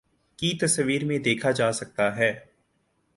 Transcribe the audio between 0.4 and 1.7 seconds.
تصاویر میں دیکھا